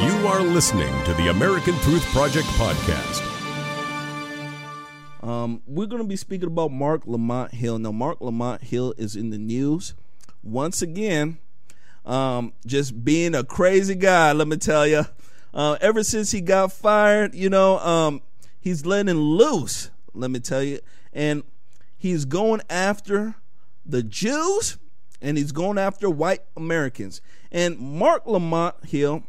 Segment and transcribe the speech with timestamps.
[0.00, 3.20] You are listening to the American Truth Project podcast.
[5.22, 7.78] Um, we're going to be speaking about Marc Lamont Hill.
[7.78, 9.92] Now, Marc Lamont Hill is in the news
[10.42, 11.36] once again.
[12.06, 15.04] Um, just being a crazy guy, let me tell you.
[15.52, 18.22] Uh, ever since he got fired, you know, um,
[18.58, 20.80] he's letting loose, let me tell you.
[21.12, 21.42] And
[21.98, 23.34] he's going after
[23.84, 24.78] the Jews
[25.20, 27.20] and he's going after white Americans.
[27.52, 29.24] And Marc Lamont Hill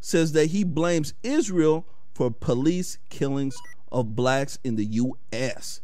[0.00, 3.56] says that he blames Israel for police killings
[3.92, 5.80] of blacks in the U.S.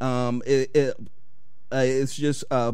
[0.00, 0.96] Um, it, it
[1.72, 2.72] uh, it's just uh,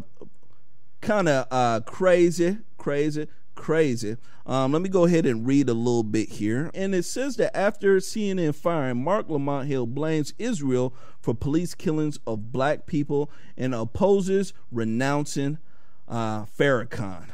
[1.01, 4.17] kind of uh, crazy, crazy, crazy.
[4.47, 6.71] Um, let me go ahead and read a little bit here.
[6.75, 12.19] And it says that after CNN firing, Marc Lamont Hill blames Israel for police killings
[12.27, 15.59] of black people and opposes renouncing
[16.09, 17.27] uh, Farrakhan.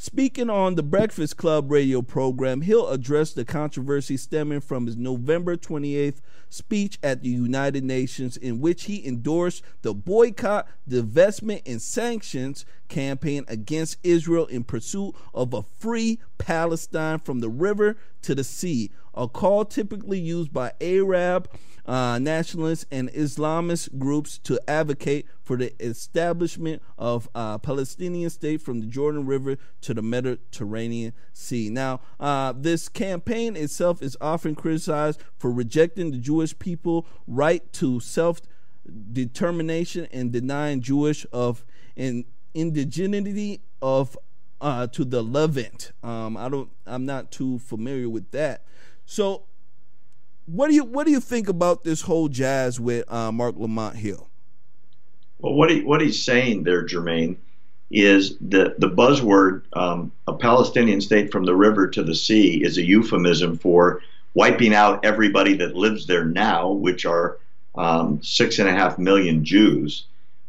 [0.00, 5.56] Speaking on the Breakfast Club radio program, he'll address the controversy stemming from his November
[5.56, 12.64] 28th speech at the United Nations, in which he endorsed the boycott, divestment, and sanctions
[12.88, 18.90] campaign against Israel in pursuit of a free Palestine from the river to the sea,
[19.14, 21.48] a call typically used by Arab
[21.88, 28.80] uh, nationalist and Islamist groups to advocate for the establishment of a Palestinian state from
[28.80, 31.70] the Jordan River to the Mediterranean Sea.
[31.70, 38.00] Now, uh, this campaign itself is often criticized for rejecting the Jewish people' right to
[38.00, 38.42] self
[39.12, 41.64] determination and denying Jewish of
[41.96, 44.16] an indigeneity of
[44.60, 45.92] uh, to the Levant.
[46.02, 46.70] Um, I don't.
[46.86, 48.64] I'm not too familiar with that.
[49.06, 49.44] So
[50.46, 53.96] what do you what do you think about this whole jazz with uh, Marc Lamont
[53.96, 54.28] Hill?
[55.38, 57.36] Well, what he what he's saying there, Jermaine,
[57.90, 62.78] is that the buzzword um, "a Palestinian state from the river to the sea" is
[62.78, 64.00] a euphemism for
[64.34, 67.38] wiping out everybody that lives there now, which are
[67.74, 70.04] um, six and a half million Jews.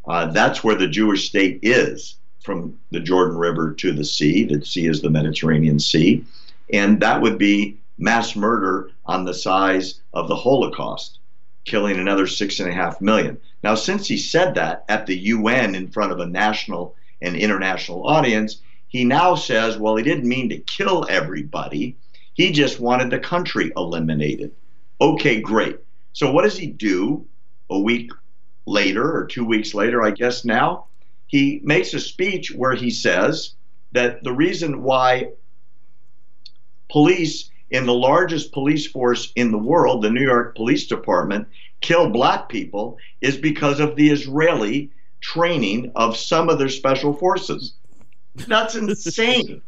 [0.08, 4.46] Uh, that's where the Jewish state is, from the Jordan River to the sea.
[4.46, 6.26] The sea is the Mediterranean Sea,
[6.72, 11.20] and that would be mass murder on the size of the Holocaust,
[11.66, 13.38] killing another six and a half million.
[13.64, 18.08] Now, since he said that at the UN in front of a national and international
[18.08, 21.98] audience, he now says, well, he didn't mean to kill everybody.
[22.34, 24.52] He just wanted the country eliminated.
[25.02, 25.78] Okay, great.
[26.14, 27.26] So, what does he do
[27.70, 28.12] a week
[28.70, 30.86] later or two weeks later, I guess now?
[31.28, 33.56] He makes a speech where he says
[33.92, 35.32] that the reason why
[36.90, 41.48] police in the largest police force in the world, the New York Police Department,
[41.82, 44.92] kill black people is because of the Israeli
[45.22, 47.74] training of some of their special forces.
[48.36, 49.62] That's insane.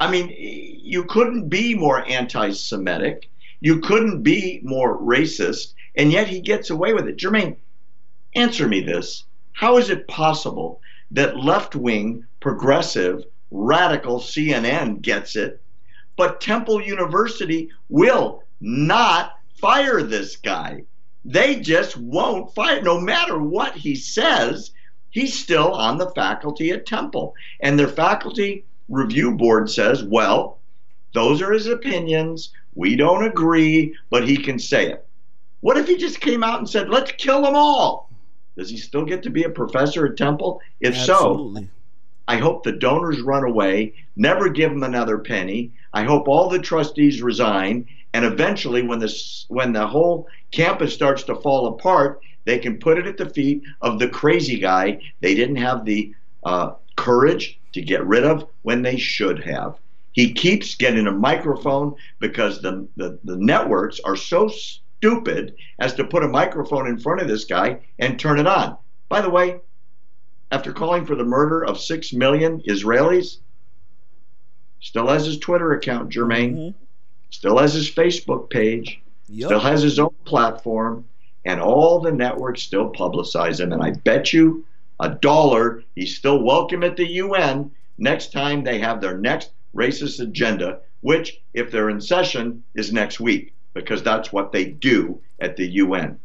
[0.00, 3.28] I mean, you couldn't be more anti Semitic.
[3.60, 5.74] You couldn't be more racist.
[5.94, 7.18] And yet he gets away with it.
[7.18, 7.56] Jermaine,
[8.34, 9.24] answer me this.
[9.52, 15.62] How is it possible that left wing, progressive, radical CNN gets it
[16.16, 20.84] but Temple University will not fire this guy.
[21.24, 22.82] They just won't fire.
[22.82, 24.72] No matter what he says,
[25.10, 27.34] he's still on the faculty at Temple.
[27.60, 30.58] And their faculty review board says, well,
[31.14, 32.52] those are his opinions.
[32.74, 35.06] We don't agree, but he can say it.
[35.60, 38.10] What if he just came out and said, let's kill them all?
[38.56, 40.60] Does he still get to be a professor at Temple?
[40.80, 41.64] If Absolutely.
[41.64, 41.68] so,
[42.28, 45.72] I hope the donors run away, never give them another penny.
[45.92, 51.22] I hope all the trustees resign, and eventually, when this when the whole campus starts
[51.24, 55.34] to fall apart, they can put it at the feet of the crazy guy they
[55.34, 56.14] didn't have the
[56.44, 59.78] uh, courage to get rid of when they should have.
[60.12, 64.50] He keeps getting a microphone because the, the, the networks are so
[65.02, 68.76] stupid as to put a microphone in front of this guy and turn it on.
[69.08, 69.58] By the way,
[70.52, 73.38] after calling for the murder of six million Israelis.
[74.80, 76.54] Still has his Twitter account, Jermaine.
[76.54, 76.84] Mm-hmm.
[77.30, 79.00] Still has his Facebook page.
[79.28, 79.46] Yep.
[79.46, 81.04] Still has his own platform.
[81.44, 83.72] And all the networks still publicize him.
[83.72, 84.64] And I bet you
[85.00, 90.20] a dollar he's still welcome at the UN next time they have their next racist
[90.20, 95.56] agenda, which, if they're in session, is next week, because that's what they do at
[95.56, 96.18] the UN.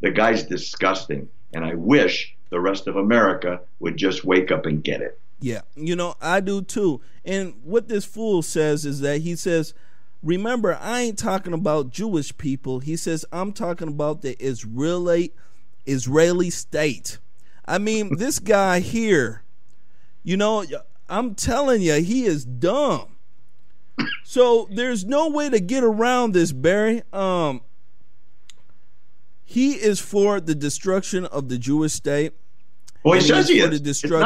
[0.00, 1.28] The guy's disgusting.
[1.52, 5.18] And I wish the rest of America would just wake up and get it.
[5.40, 7.00] Yeah, you know, I do too.
[7.24, 9.74] And what this fool says is that he says,
[10.22, 12.80] remember, I ain't talking about Jewish people.
[12.80, 15.32] He says, I'm talking about the Israeli
[15.86, 17.18] Israeli state.
[17.66, 19.42] I mean, this guy here,
[20.22, 20.64] you know,
[21.08, 23.13] I'm telling you, he is dumb.
[24.34, 27.04] So there's no way to get around this, Barry.
[27.12, 27.60] Um,
[29.44, 32.32] he is for the destruction of the Jewish state.
[33.04, 33.84] Well, he says he for the It's not a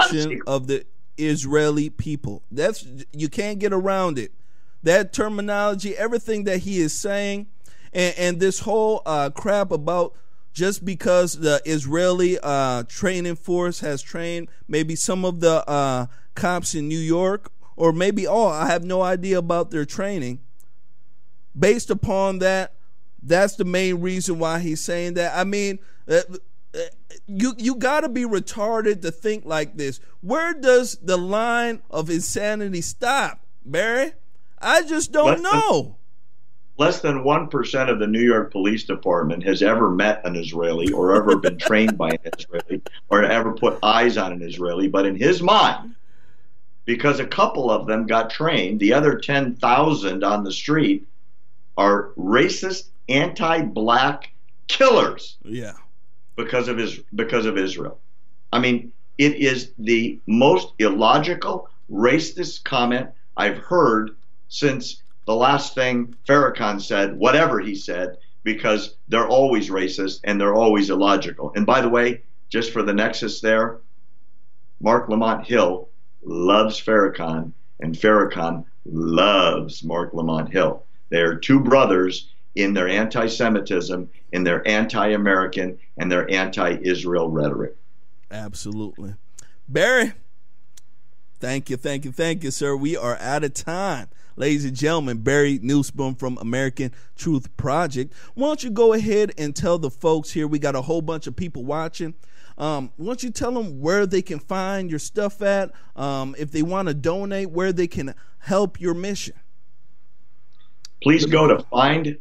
[0.08, 0.86] destruction of the
[1.18, 2.42] Israeli people.
[2.50, 4.32] That's you can't get around it.
[4.82, 7.48] That terminology, everything that he is saying,
[7.92, 10.14] and, and this whole uh, crap about
[10.54, 16.74] just because the Israeli uh, training force has trained maybe some of the uh, cops
[16.74, 20.40] in New York, or maybe all, I have no idea about their training.
[21.58, 22.74] Based upon that,
[23.22, 25.36] that's the main reason why he's saying that.
[25.36, 25.78] I mean,
[26.08, 26.20] uh,
[26.74, 26.78] uh,
[27.26, 30.00] you you got to be retarded to think like this.
[30.20, 34.12] Where does the line of insanity stop, Barry?
[34.60, 35.94] I just don't Less than- know.
[36.78, 41.12] Less than 1% of the New York Police Department has ever met an Israeli or
[41.16, 44.86] ever been trained by an Israeli or ever put eyes on an Israeli.
[44.86, 45.96] But in his mind,
[46.88, 51.06] because a couple of them got trained, the other 10,000 on the street
[51.76, 54.32] are racist, anti black
[54.68, 55.36] killers.
[55.44, 55.74] Yeah,
[56.34, 58.00] because of his because of Israel.
[58.54, 64.16] I mean, it is the most illogical, racist comment I've heard
[64.48, 70.54] since the last thing Farrakhan said, whatever he said, because they're always racist and they're
[70.54, 71.52] always illogical.
[71.54, 73.80] And by the way, just for the nexus there,
[74.80, 75.90] Marc Lamont Hill
[76.28, 80.84] loves Farrakhan, and Farrakhan loves Marc Lamont Hill.
[81.08, 87.30] They're two brothers in their anti Semitism, in their anti American, and their anti Israel
[87.30, 87.76] rhetoric.
[88.30, 89.14] absolutely.
[89.68, 90.12] Barry,
[91.40, 92.76] thank you, thank you, thank you, sir.
[92.76, 94.08] We are out of time.
[94.36, 98.14] Ladies and gentlemen, Barry Nussbaum from American Truth Project.
[98.34, 100.46] Why don't you go ahead and tell the folks here?
[100.46, 102.14] We got a whole bunch of people watching.
[102.58, 105.70] Um, don't you tell them where they can find your stuff at?
[105.94, 109.34] Um, if they want to donate, where they can help your mission.
[111.00, 112.18] Please go to find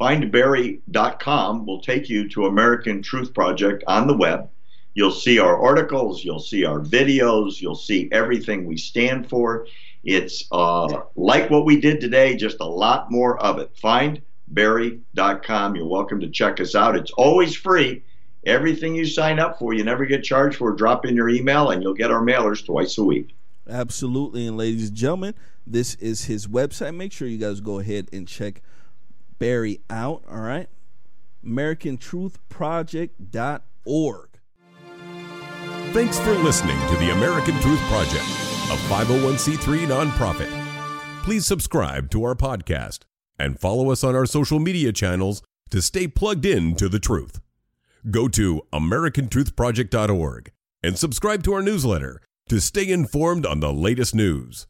[0.00, 1.66] findbarry.com.
[1.66, 4.48] Will take you to American Truth Project on the web.
[4.94, 9.66] You'll see our articles, you'll see our videos, you'll see everything we stand for.
[10.04, 13.74] It's uh, like what we did today, just a lot more of it.
[13.82, 15.76] Findbarry.com.
[15.76, 16.96] You're welcome to check us out.
[16.96, 18.02] It's always free.
[18.44, 20.72] Everything you sign up for, you never get charged for.
[20.72, 23.36] Drop in your email, and you'll get our mailers twice a week.
[23.68, 24.46] Absolutely.
[24.46, 25.34] And ladies and gentlemen,
[25.66, 26.96] this is his website.
[26.96, 28.62] Make sure you guys go ahead and check
[29.38, 30.24] Barry out.
[30.28, 30.68] All right.
[31.44, 34.28] AmericanTruthProject.org.
[35.92, 40.48] Thanks for listening to the American Truth Project, a 501c3 nonprofit.
[41.22, 43.00] Please subscribe to our podcast
[43.38, 47.40] and follow us on our social media channels to stay plugged in to the truth.
[48.10, 50.52] Go to americantruthproject.org
[50.82, 54.66] and subscribe to our newsletter to stay informed on the latest news.